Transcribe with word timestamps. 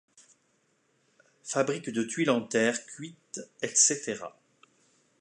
Fabriques 1.43 1.91
de 1.91 2.01
tuiles 2.01 2.31
en 2.31 2.41
terre 2.41 2.87
cuite 2.95 3.39
etc. 3.61 4.19